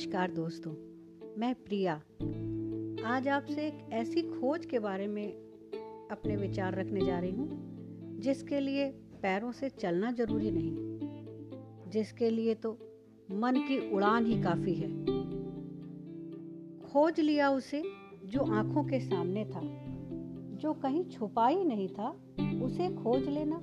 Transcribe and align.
नमस्कार 0.00 0.30
दोस्तों, 0.30 0.70
मैं 1.38 1.54
प्रिया। 1.54 1.94
आज 3.06 3.28
आपसे 3.28 3.66
एक 3.66 3.92
ऐसी 3.92 4.22
खोज 4.22 4.66
के 4.66 4.78
बारे 4.78 5.06
में 5.06 5.26
अपने 6.10 6.36
विचार 6.36 6.74
रखने 6.74 7.00
जा 7.00 7.18
रही 7.18 7.30
हूँ, 7.30 7.48
जिसके 8.20 8.60
लिए 8.60 8.88
पैरों 9.22 9.52
से 9.52 9.68
चलना 9.68 10.12
ज़रूरी 10.12 10.50
नहीं। 10.50 11.90
जिसके 11.90 12.30
लिए 12.30 12.54
तो 12.54 12.72
मन 13.32 13.56
की 13.56 13.92
उड़ान 13.92 14.26
ही 14.26 14.42
काफ़ी 14.42 14.74
है। 14.74 15.04
खोज 16.92 17.20
लिया 17.20 17.50
उसे 17.50 17.82
जो 18.24 18.40
आँखों 18.40 18.84
के 18.84 19.00
सामने 19.00 19.44
था, 19.44 19.60
जो 20.56 20.72
कहीं 20.72 21.04
छुपा 21.04 21.48
ही 21.48 21.64
नहीं 21.64 21.88
था, 21.88 22.10
उसे 22.64 22.88
खोज 22.88 23.28
लेना 23.28 23.56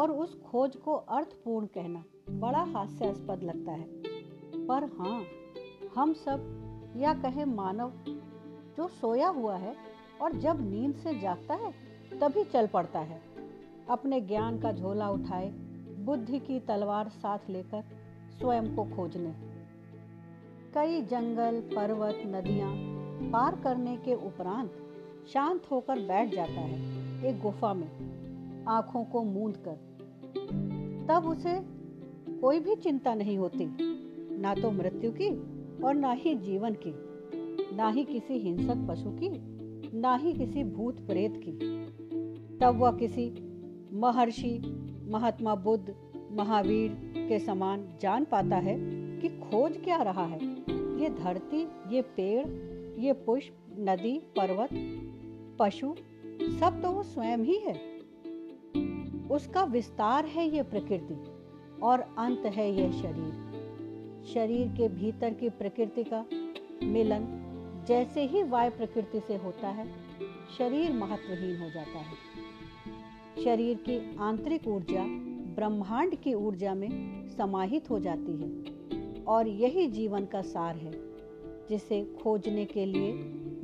और 0.00 0.10
उस 0.10 0.40
खोज 0.40 0.76
को 0.76 0.92
अर्थपूर्ण 0.92 1.66
कहना 1.66 2.04
बड़ा 2.30 2.62
हास्यास्पद 2.62 3.42
लगता 3.42 3.72
है। 3.72 3.86
पर 4.66 4.84
हाँ 4.84 5.24
हम 5.96 6.12
सब 6.12 6.94
या 6.96 7.14
कहे 7.14 7.44
मानव 7.44 7.92
जो 8.76 8.88
सोया 8.88 9.28
हुआ 9.28 9.56
है 9.56 9.74
और 10.20 10.32
जब 10.32 10.60
नींद 10.60 10.94
से 10.94 11.18
जागता 11.20 11.54
है, 11.54 11.72
तभी 12.20 12.44
चल 12.44 12.66
पड़ता 12.66 12.98
है। 13.00 13.20
अपने 13.90 14.20
ज्ञान 14.20 14.58
का 14.58 14.72
झोला 14.72 15.08
उठाए, 15.10 15.48
बुद्धि 15.98 16.38
की 16.38 16.60
तलवार 16.60 17.08
साथ 17.08 17.50
लेकर 17.50 17.84
स्वयं 18.38 18.74
को 18.76 18.84
खोजने। 18.84 19.34
कई 20.74 21.02
जंगल, 21.02 21.60
पर्वत, 21.60 22.22
नदियाँ 22.26 22.72
पार 23.30 23.60
करने 23.64 23.96
के 23.96 24.14
उपरांत 24.14 24.72
शांत 25.32 25.62
होकर 25.70 25.98
बैठ 25.98 26.34
जाता 26.34 26.60
है 26.60 27.24
एक 27.24 27.40
गुफा 27.40 27.74
में, 27.74 28.64
आँखों 28.68 29.04
को 29.04 29.22
मूंद 29.22 29.56
कर। 29.68 29.76
तब 31.08 31.28
उसे 31.28 31.60
कोई 32.40 32.60
भी 32.60 32.74
चिंता 32.76 33.14
नहीं 33.14 33.38
होती, 33.38 33.76
ना 34.38 34.54
तो 34.54 34.70
मृत्यु 34.70 35.12
की 35.12 35.55
और 35.84 35.94
ना 35.94 36.12
ही 36.12 36.34
जीवन 36.34 36.76
की, 36.86 36.92
ना 37.76 37.88
ही 37.88 38.04
किसी 38.04 38.34
हिंसक 38.34 38.86
पशु 38.90 39.10
की, 39.10 39.30
ना 39.98 40.16
ही 40.16 40.32
किसी 40.32 40.64
भूत 40.64 41.00
प्रेत 41.06 41.36
की। 41.36 41.52
तब 42.58 42.76
वह 42.76 42.92
किसी 42.92 43.32
महर्षि, 43.92 44.58
महात्मा 45.08 45.54
बुद्ध, 45.54 45.94
महावीर 46.32 47.12
के 47.16 47.38
समान 47.38 47.98
जान 48.00 48.24
पाता 48.24 48.56
है 48.56 48.76
कि 49.20 49.28
खोज 49.28 49.76
क्या 49.76 50.02
रहा 50.02 50.24
है। 50.24 50.38
ये 51.00 51.08
धरती, 51.08 51.62
ये 51.94 52.02
पेड़, 52.02 52.46
ये 53.00 53.12
पुष्प, 53.12 53.56
नदी, 53.78 54.18
पर्वत, 54.18 54.68
पशु, 55.58 55.94
सब 56.60 56.82
तो 56.82 56.90
वो 56.90 57.02
स्वयं 57.02 57.38
ही 57.38 57.56
है। 57.56 57.96
उसका 59.28 59.64
विस्तार 59.64 60.24
है 60.24 60.48
ये 60.48 60.62
प्रकृति 60.62 61.24
और 61.82 62.00
अंत 62.00 62.42
है 62.46 62.70
यह 62.74 62.92
शरीर। 62.92 63.45
शरीर 64.34 64.68
के 64.68 64.88
भीतर 64.88 65.34
की 65.34 65.48
प्रकृति 65.48 66.04
का 66.04 66.24
मिलन 66.82 67.26
जैसे 67.88 68.26
ही 68.26 68.42
वायु 68.42 68.70
प्रकृति 68.70 69.20
से 69.20 69.36
होता 69.36 69.68
है, 69.68 69.86
शरीर 70.58 70.92
महत्वहीन 70.92 71.60
हो 71.60 71.70
जाता 71.70 71.98
है। 71.98 72.14
शरीर 73.44 73.76
की 73.76 74.16
आंतरिक 74.16 74.68
ऊर्जा 74.68 75.04
ब्रह्मांड 75.56 76.14
की 76.14 76.34
ऊर्जा 76.34 76.74
में 76.74 77.28
समाहित 77.28 77.90
हो 77.90 77.98
जाती 78.00 78.32
है 78.32 79.24
और 79.24 79.48
यही 79.48 79.86
जीवन 79.86 80.24
का 80.24 80.42
सार 80.42 80.76
है, 80.76 80.92
जिसे 81.68 82.04
खोजने 82.22 82.64
के 82.64 82.86
लिए 82.86 83.12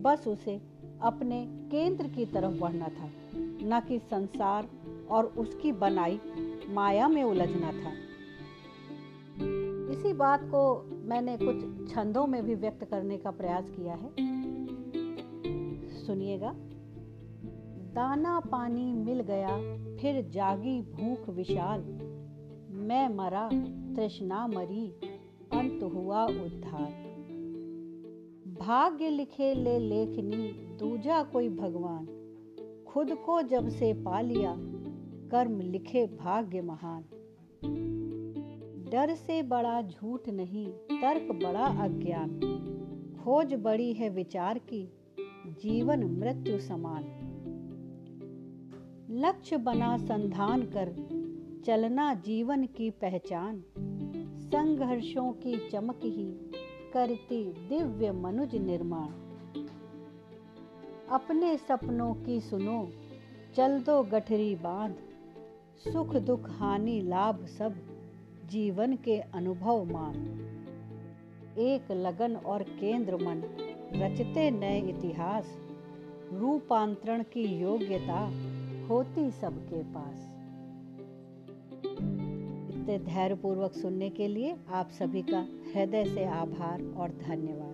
बस 0.01 0.25
उसे 0.29 0.61
अपने 1.03 1.47
केंद्र 1.71 2.09
की 2.09 2.27
तरफ़ 2.27 2.61
बढ़ना 2.61 2.89
था, 2.89 3.11
न 3.37 3.83
कि 3.89 3.99
संसार 3.99 4.69
और 5.11 5.25
उसकी 5.25 5.73
बनाई 5.73 6.21
माया 6.69 7.09
में 7.09 7.23
उलझना 7.23 7.73
था। 7.73 8.12
इसी 10.03 10.13
बात 10.13 10.41
को 10.45 10.91
मैंने 11.05 11.39
कुछ 11.43 11.91
छंदों 11.91 12.27
में 12.27 12.45
भी 12.45 12.55
व्यक्त 12.55 12.85
करने 12.85 13.17
का 13.17 13.31
प्रयास 13.31 13.71
किया 13.71 13.95
है। 13.95 14.11
सुनिएगा। 15.89 16.55
दाना 17.95 18.41
पानी 18.41 18.93
मिल 18.93 19.21
गया, 19.21 19.57
फिर 19.97 20.29
जागी 20.29 20.83
भूख 20.83 21.29
विशाल। 21.29 21.81
मैं 22.71 23.17
मरा, 23.17 23.51
तृष्णा 23.95 24.47
मरी, 24.47 24.91
अंत 25.53 25.83
हुआ 25.83 26.27
उद्धार। 26.27 26.91
भाग्य 28.61 29.11
लिखे 29.11 29.55
ले 29.55 29.79
लेखनी, 29.79 30.49
दूजा 30.77 31.23
कोई 31.23 31.49
भगवान। 31.49 32.07
खुद 32.89 33.15
को 33.27 33.43
जब 33.43 33.69
से 33.69 33.93
पा 33.93 34.21
लिया, 34.21 34.57
कर्म 35.31 35.61
लिखे 35.61 36.07
भाग्य 36.07 36.61
महान। 36.61 37.05
डर 38.93 39.15
से 39.15 39.43
बड़ा 39.43 39.83
झूठ 39.83 40.29
नहीं, 40.29 40.67
तर्क 40.73 41.33
बड़ा 41.33 41.67
अज्ञान। 41.85 42.41
खोज 43.25 43.55
बड़ी 43.55 43.93
है 43.93 44.09
विचार 44.09 44.59
की, 44.59 44.93
जीवन 45.49 46.05
मृत्यु 46.05 46.59
समान। 46.59 47.05
लक्ष्य 49.11 49.57
बना 49.57 49.97
संधान 49.97 50.63
कर, 50.63 50.93
चलना 51.65 52.15
जीवन 52.15 52.67
की 52.67 52.91
पहचान। 52.91 53.65
संघर्षों 54.41 55.33
की 55.33 55.71
चमक 55.71 56.01
ही 56.05 56.33
करती 56.93 57.45
दिव्य 57.45 58.13
मनुज 58.13 58.57
निर्माण। 58.57 59.09
अपने 61.11 61.57
सपनों 61.57 62.15
की 62.15 62.41
सुनो, 62.41 62.91
चल 63.57 63.81
दो 63.81 64.03
गठरी 64.03 64.57
बाँध। 64.57 64.95
सुख 65.79 66.17
दुख 66.17 66.51
हानि 66.51 67.01
लाभ 67.01 67.45
सब। 67.47 67.92
जीवन 68.53 68.97
के 68.97 69.19
अनुभव 69.19 69.85
मान 69.85 70.17
एक 71.59 71.91
लगन 71.93 72.37
और 72.37 72.63
केंद्र 72.63 73.17
मन, 73.17 73.43
रचते 73.95 74.51
नए 74.51 74.81
इतिहास, 74.81 75.45
रूपांतरण 76.33 77.23
की 77.23 77.45
योग्यता 77.61 78.21
होती 78.89 79.31
सबके 79.31 79.83
पास। 79.83 80.29
इतने 82.75 82.99
धैर्यपूर्वक 82.99 83.73
सुनने 83.73 84.11
के 84.11 84.29
लिए 84.29 84.57
आप 84.71 84.91
सभी 84.91 85.23
का 85.23 85.47
हृदय 85.75 86.05
से 86.05 86.25
आभार 86.25 86.83
और 86.97 87.09
धन्यवाद। 87.29 87.73